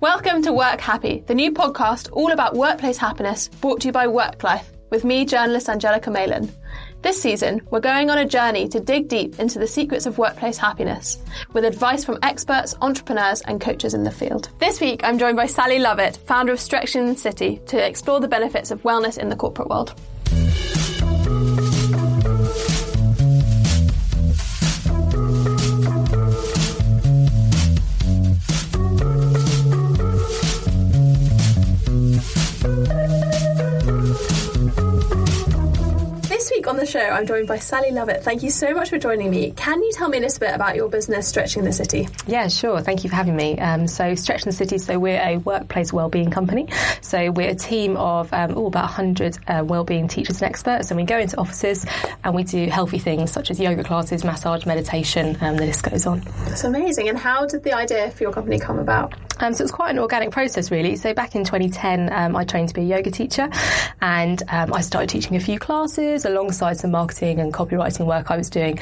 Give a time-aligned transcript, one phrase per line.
[0.00, 4.06] Welcome to Work Happy, the new podcast all about workplace happiness brought to you by
[4.06, 6.50] WorkLife with me, journalist Angelica Malin.
[7.02, 10.56] This season, we're going on a journey to dig deep into the secrets of workplace
[10.56, 11.18] happiness
[11.52, 14.48] with advice from experts, entrepreneurs, and coaches in the field.
[14.58, 18.70] This week, I'm joined by Sally Lovett, founder of Stretching City, to explore the benefits
[18.70, 19.94] of wellness in the corporate world.
[36.50, 38.24] This week on the show, I'm joined by Sally Lovett.
[38.24, 39.52] Thank you so much for joining me.
[39.52, 42.08] Can you tell me a little bit about your business, Stretching the City?
[42.26, 42.80] Yeah, sure.
[42.80, 43.56] Thank you for having me.
[43.60, 46.66] Um, so, Stretching the City, so we're a workplace wellbeing company.
[47.02, 50.98] So, we're a team of um, all about 100 uh, wellbeing teachers and experts, and
[50.98, 51.86] we go into offices
[52.24, 56.04] and we do healthy things such as yoga classes, massage, meditation, and the list goes
[56.04, 56.20] on.
[56.46, 57.08] That's amazing.
[57.08, 59.14] And how did the idea for your company come about?
[59.40, 60.96] Um, so it's quite an organic process, really.
[60.96, 63.48] So back in 2010, um, I trained to be a yoga teacher,
[64.00, 68.36] and um, I started teaching a few classes alongside some marketing and copywriting work I
[68.36, 68.78] was doing.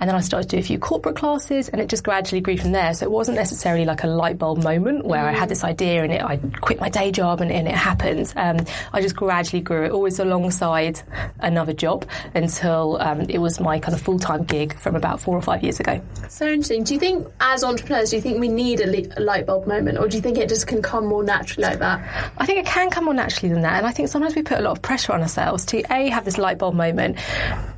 [0.00, 2.56] And then I started to do a few corporate classes, and it just gradually grew
[2.56, 2.94] from there.
[2.94, 6.12] So it wasn't necessarily like a light bulb moment where I had this idea and
[6.12, 8.32] it, I quit my day job and, and it happened.
[8.36, 8.58] Um,
[8.92, 11.00] I just gradually grew it, always alongside
[11.40, 15.36] another job until um, it was my kind of full time gig from about four
[15.36, 16.00] or five years ago.
[16.28, 16.84] So interesting.
[16.84, 19.66] Do you think, as entrepreneurs, do you think we need a, li- a light bulb
[19.66, 22.32] moment, or do you think it just can come more naturally like that?
[22.36, 23.78] I think it can come more naturally than that.
[23.78, 26.24] And I think sometimes we put a lot of pressure on ourselves to A, have
[26.24, 27.18] this light bulb moment,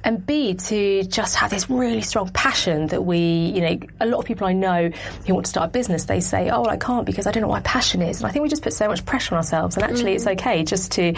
[0.03, 4.19] and B, to just have this really strong passion that we, you know, a lot
[4.19, 4.91] of people I know
[5.26, 7.43] who want to start a business, they say, oh, well, I can't because I don't
[7.43, 8.21] know what my passion is.
[8.21, 9.77] And I think we just put so much pressure on ourselves.
[9.77, 10.32] And actually, it's mm.
[10.32, 11.15] okay just to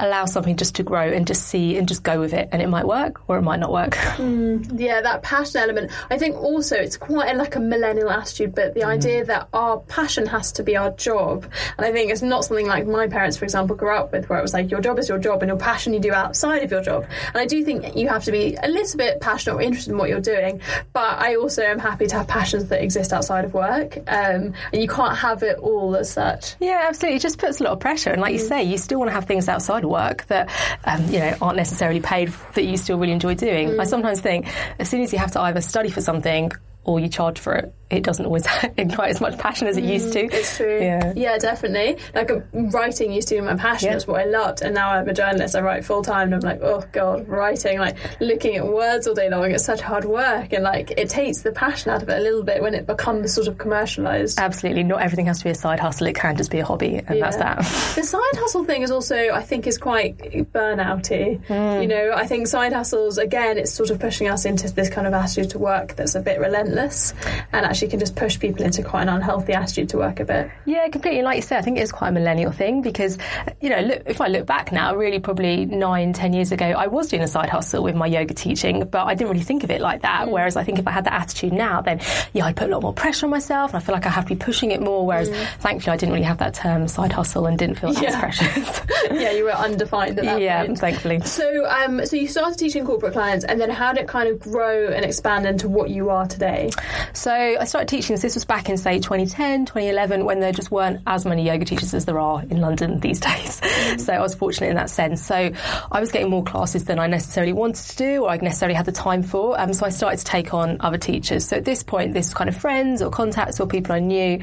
[0.00, 2.48] allow something just to grow and just see and just go with it.
[2.52, 3.96] And it might work or it might not work.
[4.20, 5.90] Mm, yeah, that passion element.
[6.10, 8.86] I think also it's quite like a millennial attitude, but the mm.
[8.86, 11.44] idea that oh, our passion has to be our job.
[11.78, 14.38] And I think it's not something like my parents, for example, grew up with, where
[14.38, 16.70] it was like your job is your job and your passion you do outside of
[16.70, 17.06] your job.
[17.28, 19.98] And I do think you have to be a little bit passionate or interested in
[19.98, 20.60] what you're doing.
[20.92, 23.96] But I also am happy to have passions that exist outside of work.
[24.08, 26.56] Um, and you can't have it all as such.
[26.60, 27.16] Yeah, absolutely.
[27.16, 28.10] It just puts a lot of pressure.
[28.10, 30.50] And like you say, you still want to have things outside of work that,
[30.84, 33.78] um, you know, aren't necessarily paid that you still really enjoy doing.
[33.78, 34.46] I sometimes think
[34.78, 36.50] as soon as you have to either study for something
[36.84, 38.46] or you charge for it, it doesn't always
[38.76, 40.20] ignite as much passion as it used to.
[40.20, 40.80] It's true.
[40.80, 41.12] Yeah.
[41.16, 41.98] yeah definitely.
[42.14, 43.90] Like uh, writing used to be my passion.
[43.90, 43.96] Yeah.
[43.96, 45.56] It's what I loved, and now I'm a journalist.
[45.56, 49.14] I write full time, and I'm like, oh god, writing, like looking at words all
[49.14, 49.50] day long.
[49.50, 52.42] It's such hard work, and like it takes the passion out of it a little
[52.42, 54.38] bit when it becomes sort of commercialized.
[54.38, 54.84] Absolutely.
[54.84, 56.06] Not everything has to be a side hustle.
[56.06, 57.58] It can just be a hobby, and that's that.
[58.00, 61.44] The side hustle thing is also, I think, is quite burnouty.
[61.46, 61.82] Hmm.
[61.82, 65.06] You know, I think side hustles again, it's sort of pushing us into this kind
[65.06, 67.12] of attitude to work that's a bit relentless,
[67.52, 70.50] and actually can just push people into quite an unhealthy attitude to work a bit.
[70.66, 71.22] Yeah, completely.
[71.22, 73.18] Like you said, I think it is quite a millennial thing because,
[73.60, 76.86] you know, look, if I look back now, really probably nine, ten years ago, I
[76.86, 79.70] was doing a side hustle with my yoga teaching, but I didn't really think of
[79.70, 80.28] it like that.
[80.30, 82.00] Whereas I think if I had that attitude now, then
[82.32, 84.24] yeah, I'd put a lot more pressure on myself and I feel like I have
[84.26, 85.06] to be pushing it more.
[85.06, 85.30] Whereas
[85.60, 88.20] thankfully, I didn't really have that term side hustle and didn't feel that Yeah.
[88.20, 88.80] precious.
[89.10, 90.78] yeah, you were undefined at that yeah, point.
[90.78, 91.20] thankfully.
[91.20, 94.40] So, um, so you started teaching corporate clients, and then how did it kind of
[94.40, 96.70] grow and expand into what you are today?
[97.12, 100.70] So I started teaching, so this was back in, say, 2010, 2011, when there just
[100.70, 103.60] weren't as many yoga teachers as there are in London these days.
[104.04, 105.24] So I was fortunate in that sense.
[105.24, 105.52] So
[105.90, 108.86] I was getting more classes than I necessarily wanted to do or I necessarily had
[108.86, 109.58] the time for.
[109.58, 111.46] Um, so I started to take on other teachers.
[111.46, 114.42] So at this point, this was kind of friends or contacts or people I knew.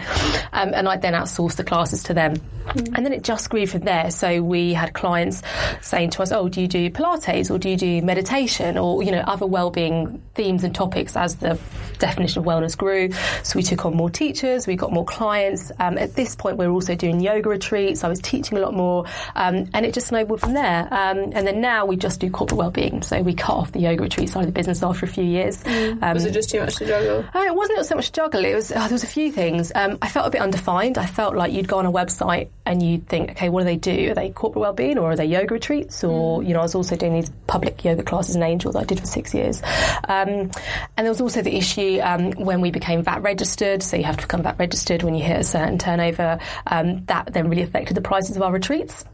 [0.53, 2.35] Um, and I then outsourced the classes to them.
[2.75, 4.11] And then it just grew from there.
[4.11, 5.41] So we had clients
[5.81, 9.11] saying to us, "Oh, do you do Pilates or do you do meditation or you
[9.11, 11.57] know other well-being themes and topics?" As the
[11.99, 13.09] definition of wellness grew,
[13.43, 15.71] so we took on more teachers, we got more clients.
[15.79, 18.03] Um, at this point, we were also doing yoga retreats.
[18.03, 19.05] I was teaching a lot more,
[19.35, 20.87] um, and it just snowballed from there.
[20.91, 23.01] Um, and then now we just do corporate well-being.
[23.01, 25.63] So we cut off the yoga retreat side of the business after a few years.
[25.65, 27.25] Um, was it just too much to juggle?
[27.33, 28.43] Uh, it wasn't so much juggle.
[28.43, 29.71] It was uh, there was a few things.
[29.75, 30.97] Um, I felt a bit undefined.
[30.97, 33.77] I felt like you'd go on a website and you'd think, okay, what do they
[33.77, 34.11] do?
[34.11, 36.03] Are they corporate well-being or are they yoga retreats?
[36.03, 38.83] Or you know, I was also doing these public yoga classes in Angel that I
[38.83, 39.61] did for six years.
[40.07, 40.51] Um,
[40.97, 43.81] and there was also the issue um, when we became VAT registered.
[43.81, 46.39] So you have to become VAT registered when you hit a certain turnover.
[46.67, 49.05] Um, that then really affected the prices of our retreats.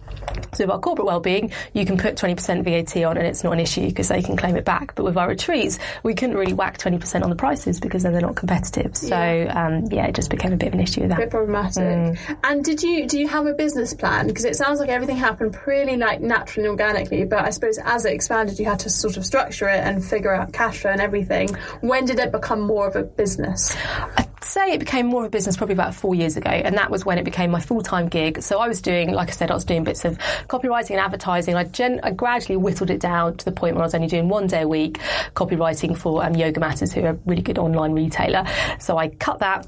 [0.53, 3.59] So with our corporate well-being, you can put 20% VAT on and it's not an
[3.59, 4.95] issue because they can claim it back.
[4.95, 8.21] But with our retreats, we couldn't really whack 20% on the prices because then they're
[8.21, 8.95] not competitive.
[8.95, 11.19] So yeah, um, yeah it just became a bit of an issue with that.
[11.19, 11.83] A bit problematic.
[11.83, 12.37] Mm.
[12.43, 14.27] And did you do you have a business plan?
[14.27, 17.25] Because it sounds like everything happened pretty like naturally and organically.
[17.25, 20.33] But I suppose as it expanded, you had to sort of structure it and figure
[20.33, 21.49] out cash flow and everything.
[21.81, 23.75] When did it become more of a business?
[24.17, 24.22] I
[24.53, 27.05] say it became more of a business probably about four years ago, and that was
[27.05, 28.41] when it became my full time gig.
[28.41, 30.17] So I was doing, like I said, I was doing bits of
[30.47, 31.55] copywriting and advertising.
[31.55, 34.29] I, gen- I gradually whittled it down to the point where I was only doing
[34.29, 34.99] one day a week
[35.35, 38.45] copywriting for um, Yoga Matters, who are a really good online retailer.
[38.79, 39.67] So I cut that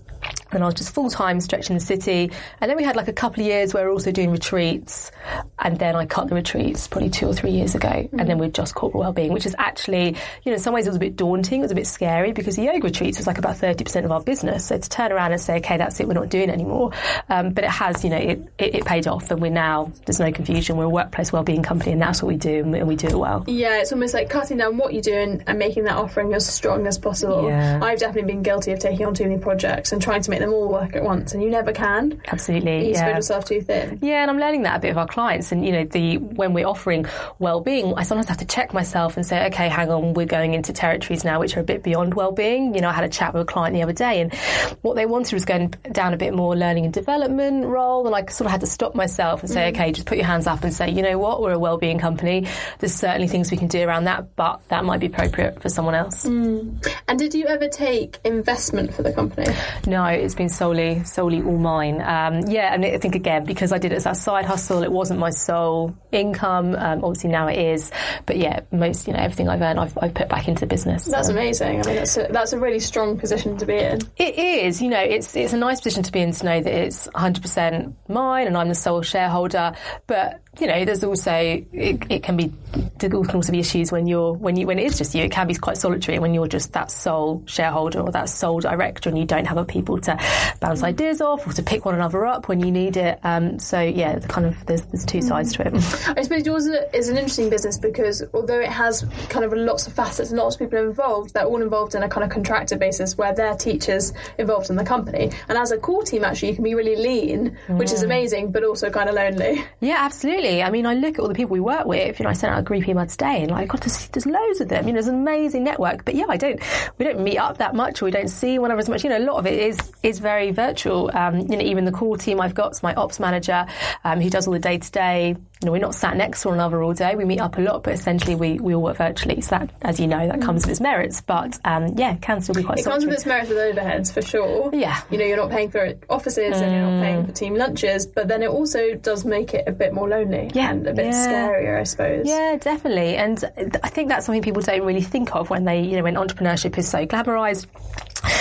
[0.51, 2.31] and I was just full time stretching the city.
[2.61, 5.11] And then we had like a couple of years where we were also doing retreats.
[5.59, 7.89] And then I cut the retreats probably two or three years ago.
[7.89, 8.19] Mm-hmm.
[8.19, 10.89] And then we're just corporate wellbeing, which is actually, you know, in some ways it
[10.89, 11.59] was a bit daunting.
[11.59, 14.21] It was a bit scary because the yoga retreats was like about 30% of our
[14.21, 14.67] business.
[14.67, 16.91] So to turn around and say, okay, that's it, we're not doing it anymore.
[17.29, 20.19] Um, but it has, you know, it, it, it, paid off and we're now, there's
[20.19, 20.77] no confusion.
[20.77, 23.07] We're a workplace wellbeing company and that's what we do and we, and we do
[23.07, 23.43] it well.
[23.47, 26.85] Yeah, it's almost like cutting down what you're doing and making that offering as strong
[26.85, 27.49] as possible.
[27.49, 27.79] Yeah.
[27.81, 30.53] I've definitely been guilty of taking on too many projects and trying to make them
[30.53, 32.21] all work at once, and you never can.
[32.27, 32.97] Absolutely, you yeah.
[32.97, 33.99] spread yourself too thin.
[34.01, 35.51] Yeah, and I'm learning that a bit of our clients.
[35.51, 37.05] And you know, the when we're offering
[37.39, 40.73] well-being, I sometimes have to check myself and say, okay, hang on, we're going into
[40.73, 42.75] territories now which are a bit beyond well-being.
[42.75, 44.33] You know, I had a chat with a client the other day, and
[44.81, 48.25] what they wanted was going down a bit more learning and development role, and I
[48.31, 49.75] sort of had to stop myself and say, mm.
[49.75, 52.47] okay, just put your hands up and say, you know what, we're a well-being company.
[52.79, 55.95] There's certainly things we can do around that, but that might be appropriate for someone
[55.95, 56.25] else.
[56.25, 56.93] Mm.
[57.07, 59.53] And did you ever take investment for the company?
[59.87, 62.01] No, it's been solely solely all mine.
[62.01, 64.91] Um, yeah, and I think again because I did it as a side hustle, it
[64.91, 66.75] wasn't my sole income.
[66.75, 67.91] Um, obviously now it is,
[68.25, 71.05] but yeah, most you know everything I've earned, I've, I've put back into the business.
[71.05, 71.33] That's so.
[71.33, 71.81] amazing.
[71.81, 73.99] I mean, that's a, that's a really strong position to be in.
[74.17, 74.81] It is.
[74.81, 77.41] You know, it's it's a nice position to be in to know that it's 100
[77.41, 79.73] percent mine and I'm the sole shareholder,
[80.07, 82.51] but you know, there's also it, it can be
[82.99, 85.23] there can also be issues when you're when you when it is just you.
[85.23, 89.09] It can be quite solitary when you're just that sole shareholder or that sole director,
[89.09, 90.17] and you don't have people to
[90.59, 90.85] bounce mm.
[90.85, 93.19] ideas off or to pick one another up when you need it.
[93.23, 95.27] Um, so yeah, the kind of there's there's two mm.
[95.27, 95.73] sides to it.
[96.17, 99.93] I suppose yours is an interesting business because although it has kind of lots of
[99.93, 103.17] facets and lots of people involved, they're all involved in a kind of contractor basis
[103.17, 105.31] where they're teachers involved in the company.
[105.49, 107.77] And as a core team, actually, you can be really lean, mm.
[107.77, 108.05] which is mm.
[108.05, 109.63] amazing, but also kind of lonely.
[109.79, 110.63] Yeah, absolutely really.
[110.63, 112.19] I mean, I look at all the people we work with.
[112.19, 114.61] You know, I sent out a group email today, and like, God, there's, there's loads
[114.61, 114.87] of them.
[114.87, 116.05] You know, there's an amazing network.
[116.05, 116.59] But yeah, I don't.
[116.97, 119.03] We don't meet up that much, or we don't see one another as much.
[119.03, 121.11] You know, a lot of it is is very virtual.
[121.13, 123.65] Um, you know, even the core team I've got my ops manager,
[124.03, 126.49] um, who does all the day to day you know, we're not sat next to
[126.49, 127.15] one another all day.
[127.15, 129.39] We meet up a lot, but essentially we, we all work virtually.
[129.39, 131.21] So that, as you know, that comes with its merits.
[131.21, 132.79] But um, yeah, can still be quite.
[132.79, 134.69] It comes with its merits with overheads for sure.
[134.73, 136.61] Yeah, you know, you're not paying for offices mm.
[136.61, 139.71] and you're not paying for team lunches, but then it also does make it a
[139.71, 140.71] bit more lonely yeah.
[140.71, 141.27] and a bit yeah.
[141.27, 142.27] scarier, I suppose.
[142.27, 143.15] Yeah, definitely.
[143.15, 143.43] And
[143.83, 146.77] I think that's something people don't really think of when they, you know, when entrepreneurship
[146.77, 147.67] is so glamorized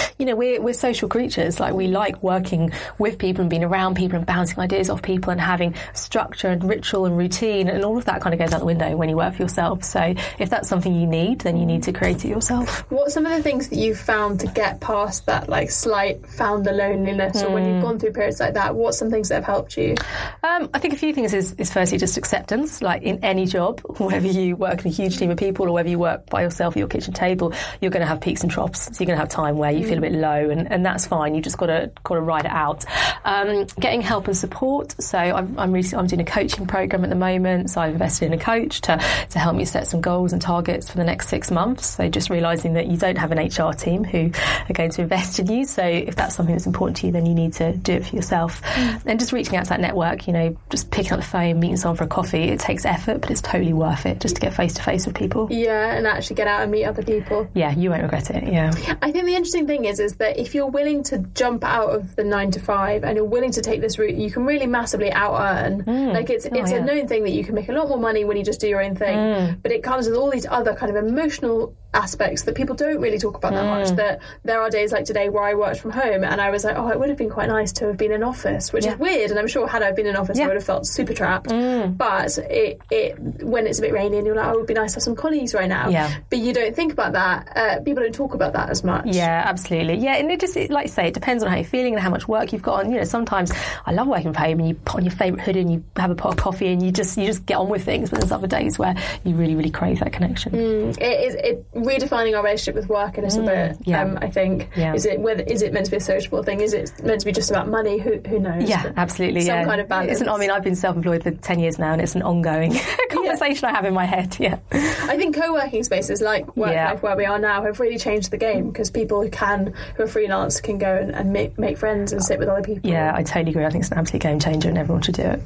[0.19, 1.61] you know, we're, we're social creatures.
[1.61, 5.31] Like we like working with people and being around people and bouncing ideas off people
[5.31, 8.61] and having structure and ritual and routine and all of that kind of goes out
[8.61, 9.85] the window when you work for yourself.
[9.85, 12.91] So if that's something you need, then you need to create it yourself.
[12.91, 16.73] What some of the things that you've found to get past that like slight founder
[16.73, 17.47] loneliness mm.
[17.47, 17.83] or when you've hmm.
[17.83, 19.95] gone through periods like that, what's some things that have helped you?
[20.43, 23.81] Um, I think a few things is, is firstly just acceptance, like in any job,
[23.99, 26.75] whether you work in a huge team of people or whether you work by yourself
[26.77, 28.85] at your kitchen table, you're going to have peaks and troughs.
[28.85, 29.89] So you're going to have time where you mm.
[29.89, 31.35] feel a bit low, and, and that's fine.
[31.35, 32.85] You just got to got to ride it out.
[33.25, 34.95] Um, getting help and support.
[35.03, 37.71] So I'm I'm, really, I'm doing a coaching program at the moment.
[37.71, 38.99] So I've invested in a coach to
[39.31, 41.87] to help me set some goals and targets for the next six months.
[41.87, 44.31] So just realizing that you don't have an HR team who
[44.69, 45.65] are going to invest in you.
[45.65, 48.17] So if that's something that's important to you, then you need to do it for
[48.17, 48.63] yourself.
[48.63, 49.03] Mm.
[49.07, 50.27] And just reaching out to that network.
[50.27, 52.45] You know, just picking up the phone, meeting someone for a coffee.
[52.45, 55.15] It takes effort, but it's totally worth it just to get face to face with
[55.15, 55.49] people.
[55.51, 57.49] Yeah, and actually get out and meet other people.
[57.55, 58.45] Yeah, you won't regret it.
[58.53, 58.73] Yeah.
[59.03, 62.17] I think the interesting thing is is that if you're willing to jump out of
[62.17, 65.13] the nine to five and you're willing to take this route, you can really massively
[65.13, 65.85] out earn.
[65.85, 66.13] Mm.
[66.13, 66.79] Like it's oh, it's yeah.
[66.79, 68.69] a known thing that you can make a lot more money when you just do
[68.69, 69.63] your own thing, mm.
[69.63, 73.19] but it comes with all these other kind of emotional aspects that people don't really
[73.19, 73.91] talk about that much.
[73.91, 73.97] Hmm.
[73.97, 76.77] That there are days like today where I worked from home and I was like,
[76.77, 78.93] oh, it would have been quite nice to have been in office, which Yeah.
[78.95, 79.31] is weird.
[79.31, 81.51] And I'm sure had I been in office, I would have felt super trapped.
[81.51, 81.93] Hmm.
[81.93, 84.75] But it, it when it's a bit rainy and you're like, oh, it would be
[84.75, 85.89] nice to have some colleagues right now.
[85.89, 86.13] Yeah.
[86.31, 87.57] But you don't think about that.
[87.57, 89.07] Uh, people don't talk about that as much.
[89.07, 89.97] Yeah, absolutely.
[89.99, 92.03] Yeah, and it just, it, like you say, it depends on how you're feeling and
[92.03, 92.91] how much work you've got on.
[92.91, 93.53] You know, sometimes
[93.87, 96.11] I love working from home and you put on your favourite hoodie and you have
[96.11, 98.11] a pot of coffee and you just you just get on with things.
[98.11, 100.53] But there's other days where you really, really crave that connection.
[100.53, 103.77] Hmm, it is it redefining our relationship with work in a little bit.
[103.85, 104.03] yeah.
[104.03, 104.71] Um, I think.
[104.77, 104.95] Yeah.
[104.95, 106.61] Is it whether is it meant to be a sociable thing?
[106.61, 107.99] Is it meant to be just about money?
[107.99, 108.69] Who who knows?
[108.69, 109.43] Yeah, But absolutely.
[109.43, 109.65] Some yeah.
[109.65, 110.13] kind of balance.
[110.13, 112.75] It's an, I mean, I've been self-employed for ten years now, and it's an ongoing
[113.11, 114.37] conversation I have in my head.
[114.41, 118.31] Yeah, I think co-working spaces like work life where we are now have really changed
[118.31, 121.79] the game because people who can who are freelance can go and, and make, make
[121.79, 122.91] friends and sit with other people.
[122.91, 123.65] yeah, I totally agree.
[123.65, 125.41] I think it's an absolute game changer, and everyone should do it.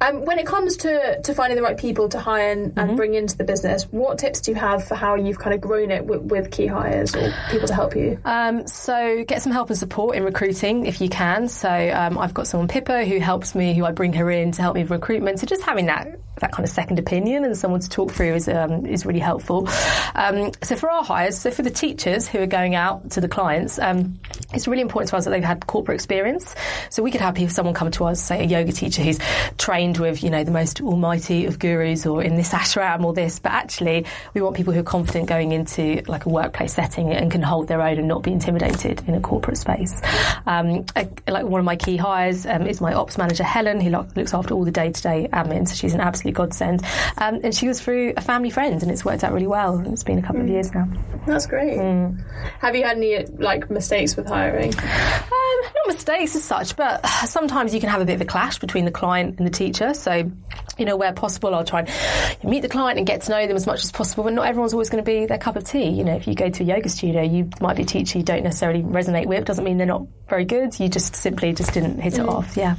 [0.00, 2.78] Um, when it comes to, to finding the right people to hire and, Mm-hmm.
[2.78, 5.60] and bring into the business, what tips do you have for how you've kind of
[5.60, 8.18] grown it with, with key hires or people to help you?
[8.24, 11.48] Um, so get some help and support in recruiting if you can.
[11.48, 14.62] So um, I've got someone Pippa who helps me, who I bring her in to
[14.62, 15.40] help me with recruitment.
[15.40, 18.48] So just having that that kind of second opinion and someone to talk through is
[18.48, 19.68] um, is really helpful.
[20.14, 23.28] Um, so for our hires, so for the teachers who are going out to the
[23.28, 24.18] clients, um,
[24.52, 26.54] it's really important to us that they've had corporate experience.
[26.90, 29.18] So we could have people, someone come to us, say a yoga teacher who's
[29.58, 33.38] trained with you know the most almighty of gurus or in this ashram or this,
[33.38, 37.30] but actually we want people who are confident going into like a workplace setting and
[37.30, 40.00] can hold their own and not be intimidated in a corporate space.
[40.46, 43.90] Um, I- like one of my key hires um, is my ops manager Helen, who
[43.90, 45.68] lo- looks after all the day-to-day admin.
[45.68, 46.84] So she's an absolute godsend,
[47.18, 49.80] um, and she was through a family friend, and it's worked out really well.
[49.86, 50.88] It's been a couple of years now.
[51.26, 51.78] That's great.
[51.78, 52.22] Mm.
[52.60, 54.74] Have you had any like mistakes with hiring?
[54.76, 58.58] Um, not mistakes as such, but sometimes you can have a bit of a clash
[58.58, 59.94] between the client and the teacher.
[59.94, 60.30] So,
[60.78, 63.56] you know, where possible, I'll try and meet the client and get to know them
[63.56, 64.24] as much as possible.
[64.24, 65.88] But not everyone's always going to be their cup of tea.
[65.90, 68.24] You know, if you go to a yoga studio, you might be a teacher you
[68.24, 69.44] don't necessarily resonate with.
[69.44, 70.78] Doesn't mean they're not very good.
[70.78, 72.56] You just simply just didn't hit it off.
[72.56, 72.76] Yeah.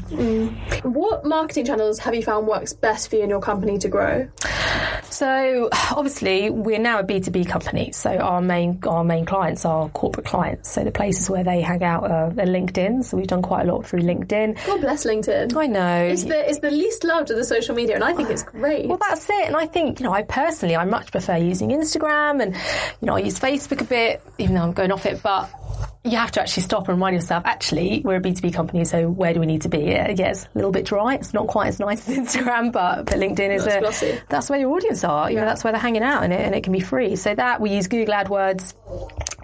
[0.84, 4.28] What marketing channels have you found works best for you and your company to grow?
[5.10, 7.92] So obviously we're now a B2B company.
[7.92, 10.72] So our main our main clients are corporate clients.
[10.72, 13.04] So the places where they hang out are, are LinkedIn.
[13.04, 14.66] So we've done quite a lot through LinkedIn.
[14.66, 15.56] God bless LinkedIn.
[15.56, 16.04] I know.
[16.06, 18.88] It's the it's the least loved of the social media, and I think it's great.
[18.88, 19.48] Well, that's it.
[19.48, 23.16] And I think, you know, I personally, I much prefer using Instagram and, you know,
[23.16, 25.50] I use Facebook a bit, even though I'm going off it, but
[26.04, 29.34] you have to actually stop and remind yourself, actually, we're a B2B company, so where
[29.34, 29.80] do we need to be?
[29.80, 31.16] Yeah, yeah, it's a little bit dry.
[31.16, 34.60] It's not quite as nice as Instagram, but, but LinkedIn is That's a, that's where
[34.60, 35.30] your audience are.
[35.30, 37.16] You know, that's where they're hanging out and it, and it can be free.
[37.16, 38.74] So that, we use Google AdWords.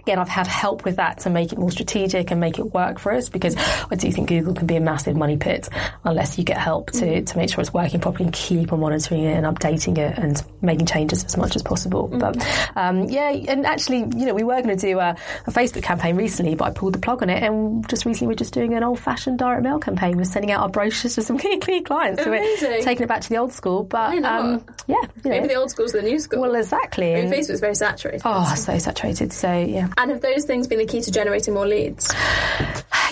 [0.07, 2.97] Again, I've had help with that to make it more strategic and make it work
[2.97, 3.57] for us because
[3.91, 5.67] I do think Google can be a massive money pit
[6.05, 9.25] unless you get help to, to make sure it's working properly and keep on monitoring
[9.25, 12.07] it and updating it and making changes as much as possible.
[12.07, 12.37] But
[12.77, 15.09] um, yeah, and actually, you know, we were going to do a,
[15.45, 17.43] a Facebook campaign recently, but I pulled the plug on it.
[17.43, 20.15] And just recently, we're just doing an old fashioned direct mail campaign.
[20.15, 22.23] We're sending out our brochures to some key, key clients.
[22.23, 22.81] So we're Amazing.
[22.83, 23.83] taking it back to the old school.
[23.83, 25.31] But um, yeah, you know.
[25.31, 26.39] Maybe the old school's the new school.
[26.39, 27.13] well, exactly.
[27.13, 28.21] I mean, Facebook's very saturated.
[28.23, 29.33] Oh, so saturated.
[29.33, 32.13] So yeah, And have those things been the key to generating more leads?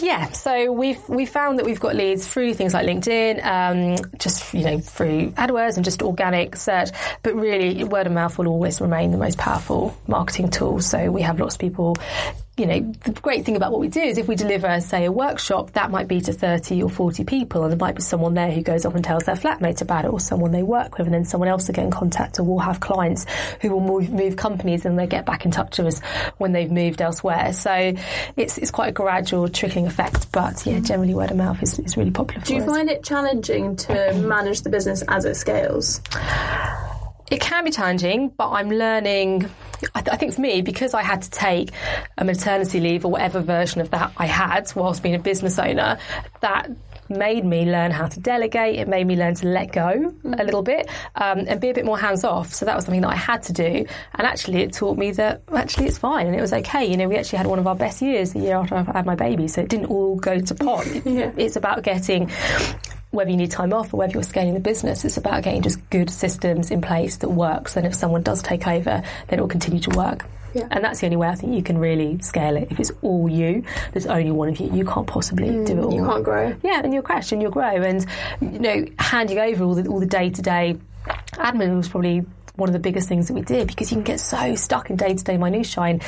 [0.01, 0.29] yeah.
[0.31, 4.63] So we've we found that we've got leads through things like LinkedIn, um, just you
[4.63, 6.89] know through AdWords and just organic search.
[7.23, 10.79] But really, word of mouth will always remain the most powerful marketing tool.
[10.81, 11.95] So we have lots of people.
[12.57, 15.11] You know, the great thing about what we do is if we deliver, say, a
[15.11, 18.49] workshop, that might be to 30 or 40 people, and there might be someone there
[18.49, 21.13] who goes off and tells their flatmate about it, or someone they work with, and
[21.13, 23.25] then someone else will get in contact, or we'll have clients
[23.59, 25.99] who will move, move companies and they get back in touch with us
[26.37, 27.51] when they've moved elsewhere.
[27.51, 27.93] So
[28.37, 31.97] it's, it's quite a gradual trickling effect, but yeah, generally word of mouth is, is
[31.97, 32.67] really popular for Do you us.
[32.67, 35.99] find it challenging to manage the business as it scales?
[37.29, 39.49] It can be challenging, but I'm learning.
[39.93, 41.71] I, th- I think for me, because I had to take
[42.17, 45.97] a maternity leave or whatever version of that I had whilst being a business owner,
[46.41, 46.69] that
[47.09, 48.75] made me learn how to delegate.
[48.79, 51.85] It made me learn to let go a little bit um, and be a bit
[51.85, 52.53] more hands off.
[52.53, 53.85] So that was something that I had to do.
[54.15, 56.85] And actually, it taught me that actually it's fine and it was okay.
[56.85, 59.05] You know, we actually had one of our best years the year after I had
[59.05, 60.85] my baby, so it didn't all go to pot.
[61.05, 61.31] Yeah.
[61.37, 62.31] It's about getting
[63.15, 65.89] whether you need time off or whether you're scaling the business, it's about getting just
[65.89, 67.73] good systems in place that works.
[67.73, 70.25] Then if someone does take over, then it will continue to work.
[70.53, 70.67] Yeah.
[70.71, 72.69] And that's the only way I think you can really scale it.
[72.71, 74.71] If it's all you, there's only one of you.
[74.71, 75.91] You can't possibly do it all.
[75.91, 76.55] Mm, You can't grow.
[76.63, 77.81] Yeah, and you'll crash and you'll grow.
[77.81, 78.05] And
[78.39, 80.77] you know, handing over all the all the day to day
[81.33, 84.17] admin was probably one of the biggest things that we did because you can get
[84.17, 86.01] so stuck in day to day minutiae and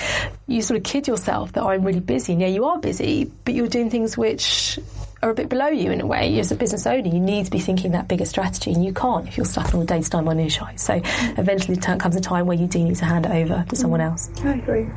[0.48, 2.32] you sort of kid yourself that I'm really busy.
[2.32, 4.80] And yeah, you are busy, but you're doing things which
[5.22, 6.40] are a bit below you in a way.
[6.40, 9.28] As a business owner, you need to be thinking that bigger strategy, and you can't
[9.28, 10.78] if you're stuck on the day to day minutiae.
[10.78, 11.02] So
[11.38, 14.30] eventually, comes a time where you do need to hand it over to someone else.
[14.44, 14.88] I agree.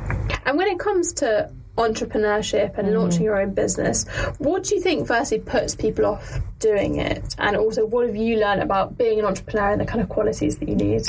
[0.45, 1.51] And when it comes to
[1.87, 2.97] entrepreneurship and mm-hmm.
[2.97, 4.07] launching your own business,
[4.37, 7.35] what do you think firstly puts people off doing it?
[7.37, 10.57] And also, what have you learned about being an entrepreneur and the kind of qualities
[10.57, 11.05] that you need?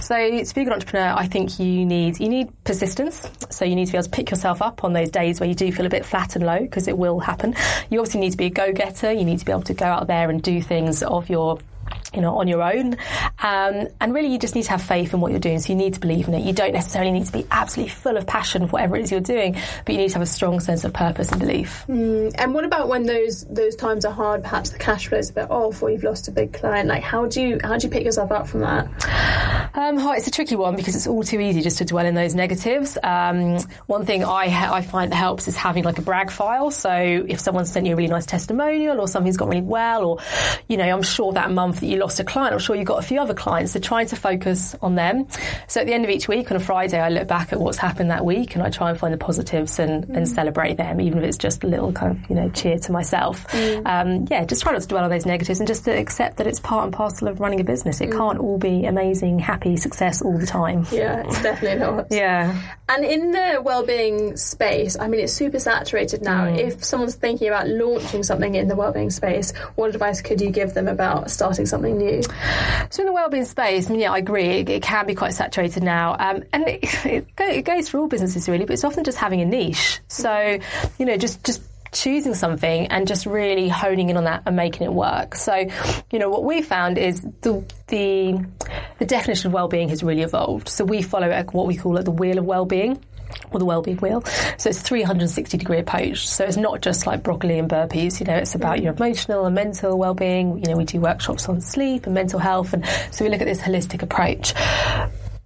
[0.00, 3.28] So, to be an entrepreneur, I think you need you need persistence.
[3.50, 5.54] So you need to be able to pick yourself up on those days where you
[5.54, 7.54] do feel a bit flat and low because it will happen.
[7.90, 9.12] You obviously need to be a go getter.
[9.12, 11.58] You need to be able to go out there and do things of your
[12.14, 12.96] you know, on your own.
[13.42, 15.58] Um, and really, you just need to have faith in what you're doing.
[15.60, 16.44] So you need to believe in it.
[16.44, 19.20] You don't necessarily need to be absolutely full of passion for whatever it is you're
[19.20, 21.84] doing, but you need to have a strong sense of purpose and belief.
[21.88, 24.42] Mm, and what about when those those times are hard?
[24.42, 26.88] Perhaps the cash flow is a bit off, or you've lost a big client.
[26.88, 28.86] Like, how do you how do you pick yourself up from that?
[29.74, 32.14] Um, oh, it's a tricky one because it's all too easy just to dwell in
[32.14, 32.98] those negatives.
[33.02, 36.70] Um, one thing I ha- I find that helps is having like a brag file.
[36.70, 40.18] So if someone sent you a really nice testimonial, or something's gone really well, or
[40.68, 42.98] you know, I'm sure that month that you lost a client, I'm sure you've got
[42.98, 43.72] a few other clients.
[43.72, 45.26] So trying to focus on them.
[45.68, 47.78] So at the end of each week on a Friday, I look back at what's
[47.78, 50.16] happened that week and I try and find the positives and, mm.
[50.16, 52.92] and celebrate them, even if it's just a little kind of, you know, cheer to
[52.92, 53.46] myself.
[53.48, 53.86] Mm.
[53.86, 56.46] Um, yeah, just try not to dwell on those negatives and just to accept that
[56.46, 58.00] it's part and parcel of running a business.
[58.00, 58.16] It mm.
[58.16, 60.86] can't all be amazing, happy success all the time.
[60.90, 62.06] Yeah, it's definitely not.
[62.10, 62.60] yeah.
[62.88, 66.46] And in the well-being space, I mean, it's super saturated now.
[66.46, 66.58] Mm.
[66.58, 70.74] If someone's thinking about launching something in the well-being space, what advice could you give
[70.74, 72.22] them about starting something new?
[72.90, 74.60] So in the wellbeing space, I mean, yeah, I agree.
[74.60, 77.98] It, it can be quite saturated now, um, and it, it, go, it goes for
[77.98, 78.64] all businesses really.
[78.64, 80.00] But it's often just having a niche.
[80.08, 80.58] So
[80.98, 84.82] you know, just just choosing something and just really honing in on that and making
[84.84, 85.34] it work.
[85.34, 85.66] So,
[86.10, 88.44] you know, what we found is the the,
[88.98, 90.68] the definition of well-being has really evolved.
[90.68, 93.02] So we follow what we call it the wheel of well-being
[93.50, 94.22] or the well-being wheel.
[94.58, 96.28] So it's 360 degree approach.
[96.28, 99.54] So it's not just like broccoli and burpees, you know, it's about your emotional and
[99.54, 100.58] mental well-being.
[100.58, 102.72] You know, we do workshops on sleep and mental health.
[102.72, 104.54] And so we look at this holistic approach.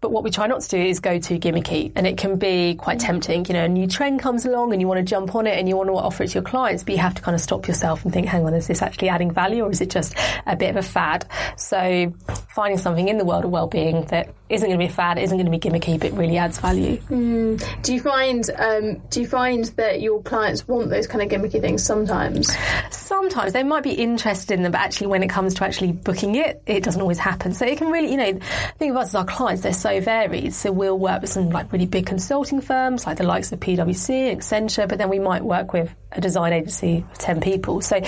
[0.06, 2.76] But what we try not to do is go too gimmicky, and it can be
[2.76, 3.44] quite tempting.
[3.46, 5.68] You know, a new trend comes along, and you want to jump on it, and
[5.68, 7.66] you want to offer it to your clients, but you have to kind of stop
[7.66, 10.14] yourself and think, "Hang on, is this actually adding value, or is it just
[10.46, 12.14] a bit of a fad?" So,
[12.54, 15.36] finding something in the world of well-being that isn't going to be a fad, isn't
[15.36, 16.98] going to be gimmicky, but really adds value.
[17.10, 17.82] Mm.
[17.82, 21.60] Do you find um, do you find that your clients want those kind of gimmicky
[21.60, 22.56] things sometimes?
[22.90, 26.36] Sometimes they might be interested in them, but actually, when it comes to actually booking
[26.36, 27.54] it, it doesn't always happen.
[27.54, 28.38] So it can really, you know,
[28.78, 30.54] think of us as our clients; they're so varied.
[30.54, 34.34] So we'll work with some like really big consulting firms, like the likes of PwC,
[34.36, 37.80] Accenture, but then we might work with a design agency of 10 people.
[37.80, 38.00] So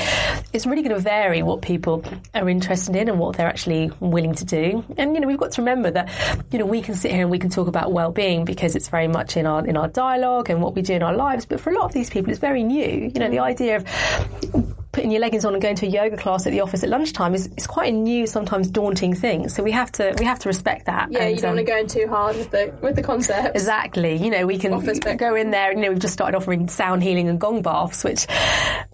[0.53, 4.35] it's really going to vary what people are interested in and what they're actually willing
[4.37, 4.85] to do.
[4.97, 6.09] And, you know, we've got to remember that,
[6.51, 9.09] you know, we can sit here and we can talk about well-being because it's very
[9.09, 11.45] much in our, in our dialogue and what we do in our lives.
[11.45, 13.11] But for a lot of these people, it's very new.
[13.13, 16.47] You know, the idea of putting your leggings on and going to a yoga class
[16.47, 19.49] at the office at lunchtime is, is quite a new, sometimes daunting thing.
[19.49, 21.13] So we have to we have to respect that.
[21.13, 23.03] Yeah, and, you don't um, want to go in too hard with the with the
[23.03, 23.55] concept.
[23.55, 24.17] Exactly.
[24.17, 24.71] You know, we can
[25.17, 25.73] go in there.
[25.73, 28.27] You know, we've just started offering sound healing and gong baths, which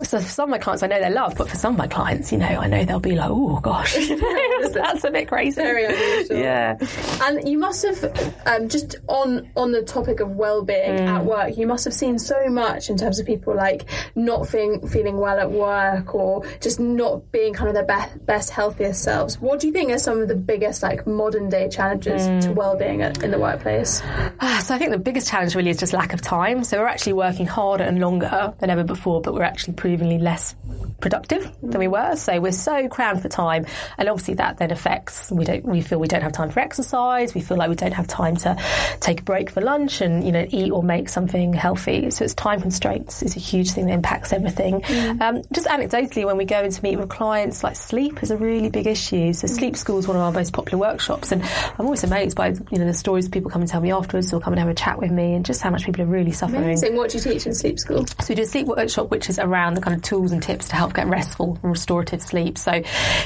[0.03, 1.87] so for some of my clients I know they love, but for some of my
[1.87, 3.95] clients, you know, I know they'll be like, oh gosh,
[4.73, 5.63] that's a bit crazy.
[5.63, 6.39] Very unusual.
[6.39, 6.77] Yeah.
[7.23, 11.07] And you must have um, just on on the topic of well-being mm.
[11.07, 13.85] at work, you must have seen so much in terms of people like
[14.17, 18.27] not feeling feeling well at work work or just not being kind of their best,
[18.27, 19.41] best healthiest selves.
[19.41, 22.43] What do you think are some of the biggest like modern day challenges mm.
[22.43, 24.03] to well-being in the workplace?
[24.41, 26.65] Ah, so I think the biggest challenge really is just lack of time.
[26.65, 30.55] So we're actually working harder and longer than ever before, but we're actually provingly less
[31.01, 32.17] productive than we were.
[32.17, 33.67] So we're so crammed for time,
[33.99, 35.31] and obviously that then affects.
[35.31, 35.65] We don't.
[35.65, 37.35] We feel we don't have time for exercise.
[37.35, 38.57] We feel like we don't have time to
[39.01, 42.11] take a break for lunch and you know eat or make something healthy.
[42.11, 44.81] So it's time constraints is a huge thing that impacts everything.
[44.81, 45.21] Mm.
[45.21, 48.37] Um, just anecdotally, when we go in to meet with clients, like sleep is a
[48.37, 49.33] really big issue.
[49.33, 52.49] So sleep school is one of our most popular workshops, and I'm always amazed by
[52.49, 54.75] you know the stories people come and tell me afterwards, or come and have a
[54.75, 56.65] chat with me, and just how much people are really suffering.
[56.65, 56.97] Amazing.
[56.97, 58.07] What do you teach in sleep school?
[58.07, 60.69] So we do a sleep workshop, which is around the kind of tools and tips
[60.69, 62.59] to help get restful and restorative sleep.
[62.59, 62.83] So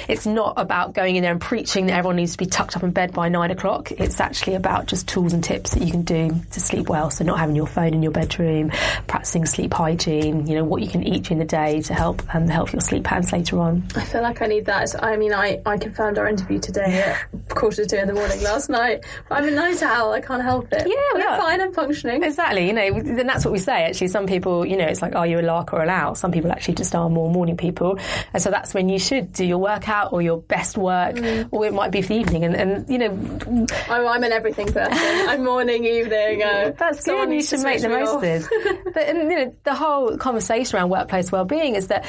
[0.08, 2.82] it's not about going in there and preaching that everyone needs to be tucked up
[2.82, 3.90] in bed by nine o'clock.
[3.90, 7.10] It's actually about just tools and tips that you can do to sleep well.
[7.10, 8.70] So not having your phone in your bedroom,
[9.06, 12.46] practicing sleep hygiene, you know, what you can eat during the day to help um,
[12.46, 13.82] help your sleep patterns later on.
[13.96, 15.02] I feel like I need that.
[15.02, 18.42] I mean, I, I confirmed our interview today at quarter to two in the morning
[18.42, 19.04] last night.
[19.30, 20.12] I'm a night owl.
[20.12, 20.86] I can't help it.
[20.86, 21.60] Yeah, I'm fine.
[21.60, 22.22] I'm functioning.
[22.22, 22.66] Exactly.
[22.66, 23.84] You know, then that's what we say.
[23.84, 26.14] Actually, some people, you know, it's like, are you a lark or an owl?
[26.14, 27.98] Some people actually just are more morning people.
[28.32, 31.48] And so that's when you should do your workout or your best work, mm.
[31.50, 32.44] or it might be for the evening.
[32.44, 34.92] And, and you know, oh, I'm an everything person.
[34.92, 36.42] I'm morning, evening.
[36.42, 37.32] Uh, that's good.
[37.32, 38.48] You should make the most of this.
[38.84, 42.06] but and, you know, the whole conversation around workplace well-being is that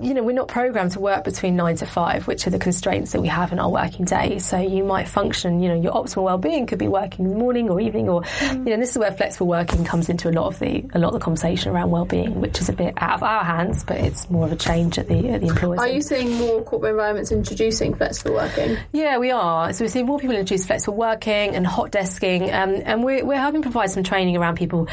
[0.00, 3.12] you know we're not programmed to work between nine to five, which are the constraints
[3.12, 4.38] that we have in our working day.
[4.38, 5.62] So you might function.
[5.62, 8.52] You know, your optimal well-being could be working in the morning or evening, or mm.
[8.58, 11.08] you know, this is where flexible working comes into a lot of the a lot
[11.08, 14.28] of the conversation around well-being, which is a bit out of our hands, but it's
[14.30, 15.80] more of a change at the at the employers.
[15.80, 18.78] Are you seeing more corporate environments introducing flexible working?
[18.92, 19.72] Yeah, we are.
[19.72, 23.38] So we're seeing more people introduce flexible working and hot desking, um, and we're, we're
[23.38, 24.88] helping provide some training around people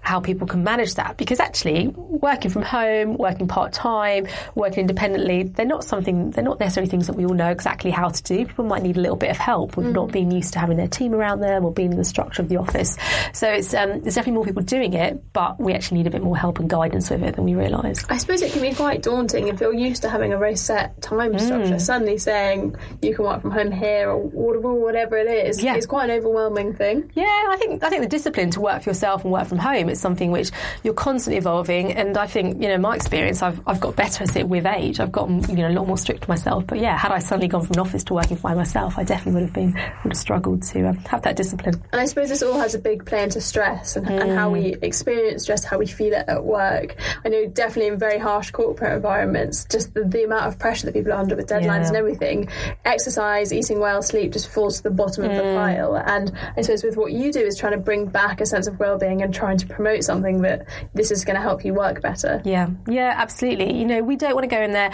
[0.00, 5.42] how people can manage that because actually working from home, working part time, working independently,
[5.42, 8.46] they're not something they're not necessarily things that we all know exactly how to do.
[8.46, 9.92] People might need a little bit of help with mm.
[9.92, 12.48] not being used to having their team around them or being in the structure of
[12.48, 12.96] the office.
[13.32, 16.22] So it's um, there's definitely more people doing it, but we actually need a bit
[16.22, 18.04] more help and guidance with it than we realise.
[18.08, 21.00] I suppose it can be quite daunting if you're used to having a very set
[21.00, 21.40] time mm.
[21.40, 21.78] structure.
[21.78, 25.74] Suddenly saying you can work from home here or whatever it is, yeah.
[25.74, 27.10] it's quite an overwhelming thing.
[27.14, 29.88] Yeah, I think I think the discipline to work for yourself and work from home
[29.88, 30.50] is something which
[30.82, 31.92] you're constantly evolving.
[31.92, 35.00] And I think you know my experience, I've I've got better at it with age.
[35.00, 36.66] I've gotten you know a lot more strict to myself.
[36.66, 39.40] But yeah, had I suddenly gone from an office to working by myself, I definitely
[39.40, 41.82] would have been would have struggled to um, have that discipline.
[41.92, 44.20] And I suppose this all has a big play into stress and, mm.
[44.20, 44.82] and how we mm.
[44.82, 46.96] experience stress, how we feel it at work.
[47.24, 50.94] I know definitely in very harsh corporate environments, just the, the amount of pressure that
[50.94, 51.88] people are under with deadlines yeah.
[51.88, 52.48] and everything,
[52.84, 55.30] exercise, eating well, sleep just falls to the bottom mm.
[55.30, 55.96] of the pile.
[55.96, 58.78] And I suppose with what you do is trying to bring back a sense of
[58.78, 62.42] well-being and trying to promote something that this is going to help you work better.
[62.44, 63.78] Yeah, yeah, absolutely.
[63.78, 64.92] You know, we don't want to go in there,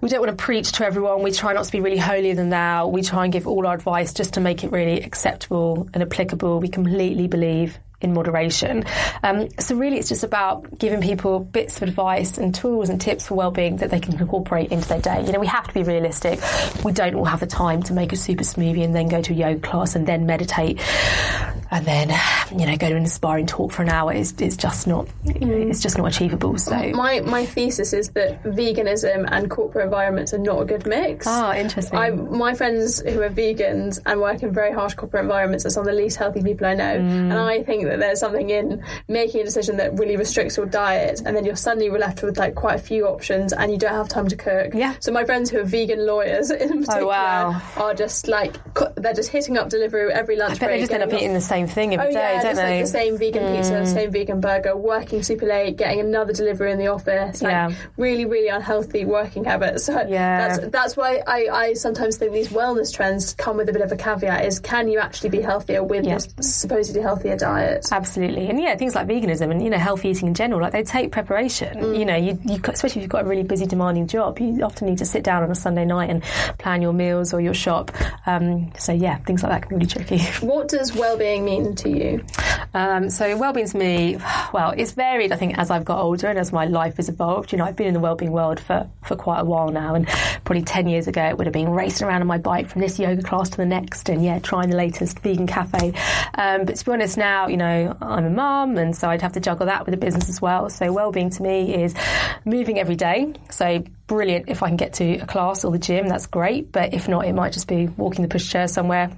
[0.00, 1.22] we don't want to preach to everyone.
[1.22, 2.88] We try not to be really holier than thou.
[2.88, 6.60] We try and give all our advice just to make it really acceptable and applicable.
[6.60, 8.84] We completely believe in moderation.
[9.22, 13.28] Um, so really, it's just about giving people bits of advice and tools and tips
[13.28, 15.24] for well-being that they can incorporate into their day.
[15.24, 16.40] You know, we have to be realistic.
[16.84, 19.32] We don't all have the time to make a super smoothie and then go to
[19.32, 20.80] a yoga class and then meditate
[21.70, 22.10] and then
[22.52, 24.12] you know go to an inspiring talk for an hour.
[24.12, 26.58] It's, it's just not it's just not achievable.
[26.58, 31.26] So my my thesis is that veganism and corporate environments are not a good mix.
[31.26, 31.98] Ah, interesting.
[31.98, 35.80] I, my friends who are vegans and work in very harsh corporate environments are some
[35.80, 37.00] of the least healthy people I know, mm.
[37.00, 41.22] and I think that there's something in making a decision that really restricts your diet,
[41.24, 44.08] and then you're suddenly left with like quite a few options, and you don't have
[44.08, 44.74] time to cook.
[44.74, 44.94] Yeah.
[45.00, 47.62] So my friends who are vegan lawyers in oh, particular oh, wow.
[47.76, 48.56] are just like
[48.96, 50.76] they're just hitting up delivery every lunch I bet break.
[50.76, 52.76] They just end up eating the same thing every oh, day, yeah, don't they?
[52.76, 53.56] Like the same vegan mm.
[53.56, 57.42] pizza, the same vegan burger, working super late, getting another delivery in the office.
[57.42, 57.72] Like yeah.
[57.96, 59.86] really, really unhealthy working habits.
[59.86, 60.48] So yeah.
[60.48, 63.92] that's that's why I, I sometimes think these wellness trends come with a bit of
[63.92, 66.14] a caveat: is can you actually be healthier with yeah.
[66.14, 67.75] this supposedly healthier diet?
[67.90, 70.82] Absolutely, and yeah, things like veganism and you know healthy eating in general, like they
[70.82, 71.76] take preparation.
[71.78, 71.98] Mm.
[71.98, 74.88] You know, you, you especially if you've got a really busy, demanding job, you often
[74.88, 76.22] need to sit down on a Sunday night and
[76.58, 77.92] plan your meals or your shop.
[78.26, 80.18] Um, so yeah, things like that can be really tricky.
[80.46, 82.24] What does well-being mean to you?
[82.72, 84.16] Um, so well-being to me,
[84.52, 85.32] well, it's varied.
[85.32, 87.52] I think as I've got older and as my life has evolved.
[87.52, 90.06] You know, I've been in the well-being world for for quite a while now, and
[90.44, 92.98] probably ten years ago it would have been racing around on my bike from this
[92.98, 95.92] yoga class to the next, and yeah, trying the latest vegan cafe.
[96.34, 99.32] Um, but to be honest, now you know I'm a mum, and so I'd have
[99.32, 100.70] to juggle that with the business as well.
[100.70, 101.94] So well-being to me is
[102.44, 103.34] moving every day.
[103.50, 106.72] So brilliant if I can get to a class or the gym, that's great.
[106.72, 109.10] But if not, it might just be walking the pushchair somewhere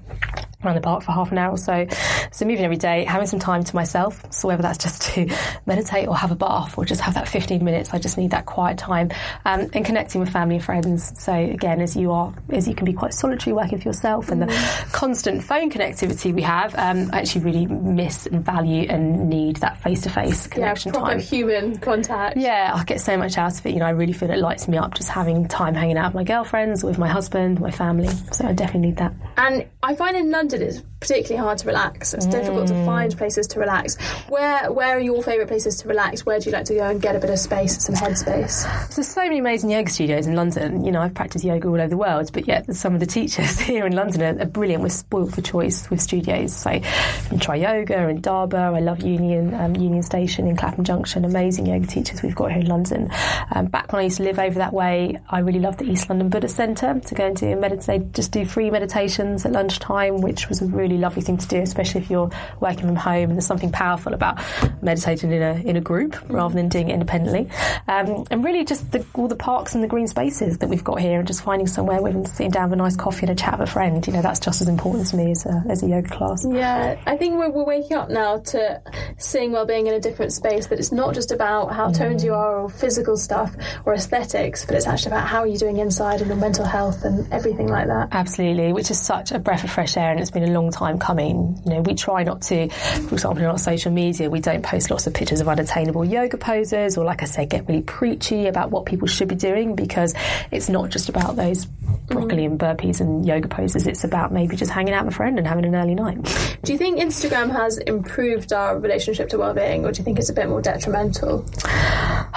[0.64, 1.86] around the park for half an hour or so.
[2.32, 4.24] So moving every day, having some time to myself.
[4.32, 5.30] So whether that's just to
[5.66, 8.46] meditate or have a bath or just have that 15 minutes, I just need that
[8.46, 9.10] quiet time
[9.44, 11.12] um, and connecting with family and friends.
[11.20, 14.42] So again, as you are, as you can be quite solitary working for yourself and
[14.42, 14.92] the mm.
[14.92, 19.80] constant phone connectivity we have, um, I actually really miss and value and need that
[19.82, 21.20] face-to-face connection yeah, proper time.
[21.20, 22.36] human contact.
[22.36, 23.74] Yeah, I get so much out of it.
[23.74, 26.14] You know, I really feel it lights me up just having time hanging out with
[26.14, 28.08] my girlfriends, with my husband, my family.
[28.32, 29.14] So I definitely need that.
[29.36, 32.14] And I find in London it's particularly hard to relax.
[32.14, 32.32] It's mm.
[32.32, 33.96] difficult to find places to relax.
[34.28, 36.26] Where where are your favourite places to relax?
[36.26, 38.94] Where do you like to go and get a bit of space, some headspace?
[38.94, 40.84] There's so many amazing yoga studios in London.
[40.84, 43.58] You know, I've practiced yoga all over the world, but yet some of the teachers
[43.60, 44.82] here in London are, are brilliant.
[44.82, 46.54] We're spoiled for choice with studios.
[46.54, 46.82] So you
[47.28, 48.56] can try yoga Indaba.
[48.56, 51.24] I love Union um, Union Station in Clapham Junction.
[51.24, 53.10] Amazing yoga teachers we've got here in London.
[53.54, 56.08] Um, back when I used to live over that way, I really loved the East
[56.08, 60.48] London Buddhist Centre to go and do meditate, just do free meditations at lunchtime, which
[60.48, 63.24] was a really lovely thing to do, especially if you're working from home.
[63.24, 64.38] And there's something powerful about
[64.82, 67.48] meditating in a in a group rather than doing it independently.
[67.86, 71.00] Um, and really, just the, all the parks and the green spaces that we've got
[71.00, 73.30] here, and just finding somewhere where we can sitting down with a nice coffee and
[73.30, 74.06] a chat with a friend.
[74.06, 76.46] You know, that's just as important to me as a, as a yoga class.
[76.48, 78.80] Yeah, I think we're, we're waking up now to
[79.16, 80.66] seeing well-being in a different space.
[80.66, 83.54] That it's not just about how toned you are or physical stuff
[83.84, 87.04] or aesthetics, but it's actually about how are you doing inside and your mental health
[87.04, 88.08] and everything like that.
[88.12, 90.98] Absolutely, which is such a breath of fresh air, and it's been a long time
[90.98, 91.60] coming.
[91.64, 95.06] You know, we try not to, for example, on social media, we don't post lots
[95.06, 98.86] of pictures of unattainable yoga poses, or like I say, get really preachy about what
[98.86, 100.14] people should be doing because
[100.50, 102.14] it's not just about those mm-hmm.
[102.14, 103.86] broccoli and burpees and yoga poses.
[103.86, 106.58] It's about maybe just hanging out with a friend and having an early night.
[106.62, 110.30] Do you think Instagram has improved our relationship to well-being, or do you think it's
[110.30, 111.46] a bit more detrimental?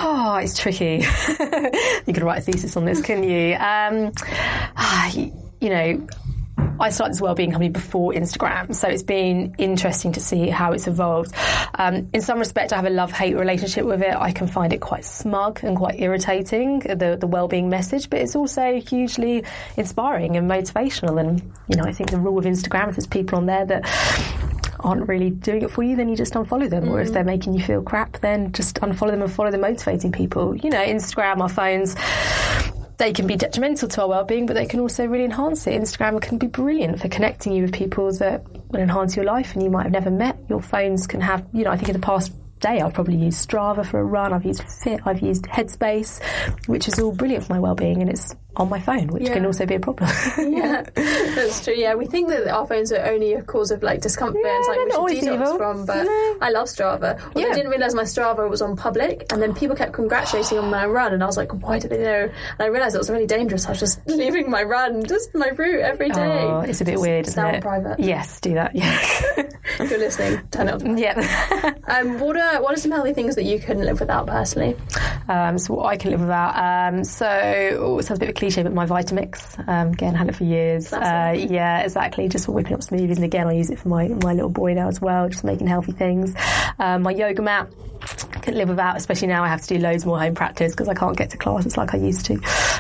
[0.04, 1.06] Oh, it's tricky.
[2.08, 3.54] you could write a thesis on this, couldn't you?
[3.54, 4.12] Um,
[4.76, 6.08] ah, you, know,
[6.80, 10.88] I started this wellbeing company before Instagram, so it's been interesting to see how it's
[10.88, 11.36] evolved.
[11.76, 14.16] Um, in some respect, I have a love-hate relationship with it.
[14.16, 18.36] I can find it quite smug and quite irritating, the the wellbeing message, but it's
[18.36, 19.44] also hugely
[19.78, 21.20] inspiring and motivational.
[21.20, 23.86] And you know, I think the rule of Instagram, if there's people on there that
[24.84, 26.86] aren't really doing it for you, then you just unfollow them.
[26.86, 26.91] Mm.
[26.91, 30.12] Or if they're making you feel crap, then just unfollow them and follow the motivating
[30.12, 30.56] people.
[30.56, 31.96] You know, Instagram, our phones
[33.02, 35.82] they can be detrimental to our well-being, but they can also really enhance it.
[35.82, 39.63] Instagram can be brilliant for connecting you with people that will enhance your life and
[39.63, 40.38] you might have never met.
[40.50, 43.47] Your phones can have, you know, I think in the past day I've probably used
[43.47, 46.21] Strava for a run, I've used Fit, I've used Headspace,
[46.67, 49.34] which is all brilliant for my well-being and it's on my phone, which yeah.
[49.34, 50.10] can also be a problem.
[50.38, 51.74] yeah, that's true.
[51.74, 54.41] Yeah, we think that our phones are only a cause of like discomfort.
[54.43, 55.58] Yeah, it's like we should detox evil.
[55.58, 56.38] from, but no.
[56.41, 57.21] I love Strava.
[57.24, 57.47] Although yeah.
[57.47, 60.86] I didn't realise my Strava was on public, and then people kept congratulating on my
[60.86, 62.24] run, and I was like, why do they know?
[62.24, 63.65] And I realised it was really dangerous.
[63.67, 66.41] I was just leaving my run, just my route every day.
[66.41, 67.62] Oh, it's a bit just weird, isn't it?
[67.62, 68.00] private.
[68.00, 68.76] Yes, do that.
[68.76, 69.00] Yeah.
[69.80, 70.97] if you're listening, turn it on.
[70.97, 71.74] Yeah.
[71.88, 74.76] um, what are what are some healthy things that you couldn't live without personally?
[75.28, 76.56] Um, so what I can live without.
[76.94, 77.28] Um, so
[77.80, 79.68] oh, it sounds a bit of a cliche, but my Vitamix.
[79.68, 80.92] um, again, had it for years.
[80.92, 82.28] Uh, yeah, exactly.
[82.28, 84.74] Just for whipping up smoothies, and again, I use it for my my little boy
[84.74, 86.34] now as well, just making healthy things.
[86.80, 90.20] Um, my yoga mat couldn't live without, especially now I have to do loads more
[90.20, 92.34] home practice because I can't get to classes like I used to.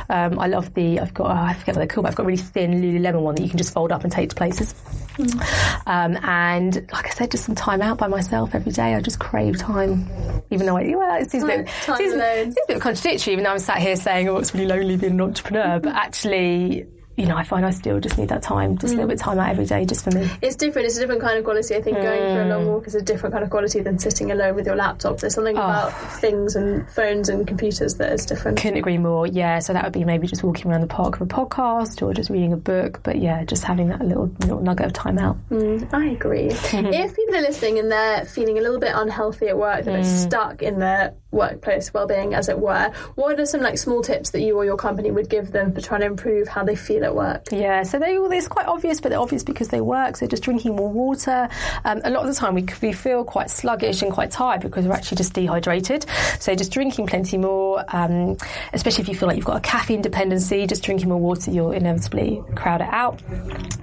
[0.09, 2.23] Um, I love the, I've got, oh, I forget what they're called, but I've got
[2.23, 4.73] a really thin Lululemon one that you can just fold up and take to places.
[5.17, 5.87] Mm.
[5.87, 8.95] Um, and like I said, just some time out by myself every day.
[8.95, 10.09] I just crave time,
[10.49, 13.51] even though I, well, it seems, a, bit, seems, seems a bit contradictory, even though
[13.51, 17.35] I'm sat here saying, oh, it's really lonely being an entrepreneur, but actually, you know,
[17.35, 18.95] I find I still just need that time, just mm.
[18.95, 20.29] a little bit of time out every day, just for me.
[20.41, 20.87] It's different.
[20.87, 21.75] It's a different kind of quality.
[21.75, 22.03] I think mm.
[22.03, 24.65] going for a long walk is a different kind of quality than sitting alone with
[24.65, 25.19] your laptop.
[25.19, 25.61] There's something oh.
[25.61, 28.59] about things and phones and computers that is different.
[28.59, 29.27] Couldn't agree more.
[29.27, 32.13] Yeah, so that would be maybe just walking around the park with a podcast or
[32.13, 33.01] just reading a book.
[33.03, 35.37] But yeah, just having that little, little nugget of time out.
[35.49, 36.47] Mm, I agree.
[36.51, 40.05] if people are listening and they're feeling a little bit unhealthy at work, they're mm.
[40.05, 44.41] stuck in their workplace well-being, as it were, what are some like small tips that
[44.41, 47.15] you or your company would give them for trying to improve how they feel at
[47.15, 47.45] work?
[47.51, 50.17] Yeah, so they all it's quite obvious, but they're obvious because they work.
[50.17, 51.49] So just drinking more water.
[51.85, 54.85] Um, a lot of the time we we feel quite sluggish and quite tired because
[54.85, 56.05] we're actually just dehydrated.
[56.39, 58.37] So just drinking plenty more, um,
[58.73, 60.67] especially if you feel like you've got a caffeine dependency.
[60.67, 63.21] Just drinking more water, you'll inevitably crowd it out.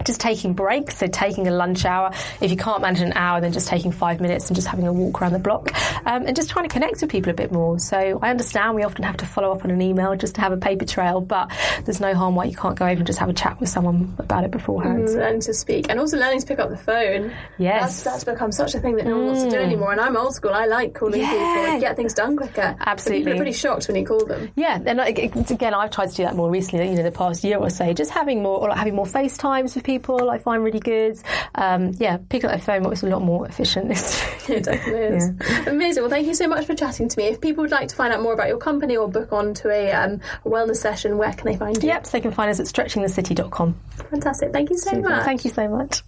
[0.04, 2.12] Just taking breaks, so taking a lunch hour.
[2.40, 4.92] If you can't manage an hour, then just taking five minutes and just having a
[4.92, 5.72] walk around the block,
[6.06, 7.78] um, and just trying to connect with people bit more.
[7.78, 10.52] So I understand we often have to follow up on an email just to have
[10.52, 11.50] a paper trail, but
[11.84, 14.14] there's no harm why you can't go over and just have a chat with someone
[14.18, 15.08] about it beforehand.
[15.08, 17.32] Mm, learning to speak and also learning to pick up the phone.
[17.56, 18.02] Yes.
[18.02, 19.64] That's, that's become such a thing that no one wants to do mm.
[19.64, 19.92] anymore.
[19.92, 20.52] And I'm old school.
[20.52, 21.30] I like calling yeah.
[21.30, 22.76] people and get things done quicker.
[22.80, 23.22] Absolutely.
[23.22, 24.50] But people are pretty shocked when you call them.
[24.56, 24.80] Yeah.
[24.84, 27.70] And again, I've tried to do that more recently, you know, the past year or
[27.70, 27.92] so.
[27.92, 31.18] Just having more, or like having more FaceTimes with people, I find really good.
[31.54, 33.90] Um, yeah, picking up the phone was a lot more efficient.
[34.48, 35.30] it definitely is.
[35.40, 35.70] Yeah.
[35.70, 36.02] Amazing.
[36.02, 37.27] Well, thank you so much for chatting to me.
[37.28, 39.70] If people would like to find out more about your company or book on to
[39.70, 41.88] a, um, a wellness session, where can they find you?
[41.88, 43.76] Yep, so they can find us at stretchingthecity.com.
[44.10, 44.52] Fantastic.
[44.52, 45.10] Thank you so Super.
[45.10, 45.24] much.
[45.24, 46.02] Thank you so much.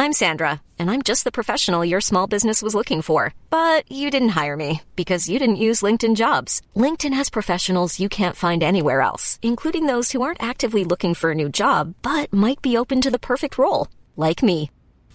[0.00, 3.34] I'm Sandra, and I'm just the professional your small business was looking for.
[3.50, 6.62] But you didn't hire me because you didn't use LinkedIn jobs.
[6.76, 11.32] LinkedIn has professionals you can't find anywhere else, including those who aren't actively looking for
[11.32, 14.70] a new job but might be open to the perfect role, like me.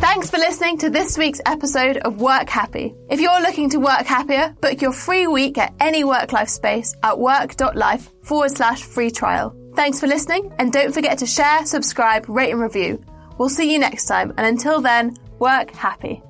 [0.00, 2.94] Thanks for listening to this week's episode of Work Happy.
[3.10, 6.94] If you're looking to work happier, book your free week at any work life space
[7.02, 9.54] at work.life forward slash free trial.
[9.74, 13.04] Thanks for listening, and don't forget to share, subscribe, rate, and review.
[13.38, 16.22] We'll see you next time, and until then, work happy.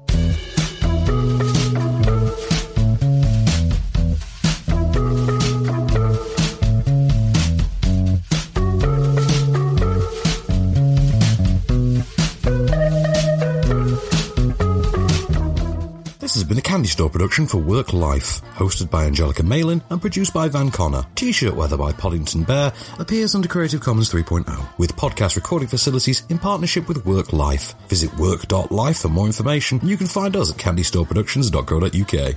[16.36, 20.32] Has been a Candy Store production for Work Life, hosted by Angelica Malin and produced
[20.32, 21.04] by Van Connor.
[21.14, 26.38] T-shirt weather by Poddington Bear appears under Creative Commons 3.0 with podcast recording facilities in
[26.38, 27.74] partnership with Work Life.
[27.88, 29.80] Visit work.life for more information.
[29.82, 32.36] You can find us at candystoreproductions.co.uk.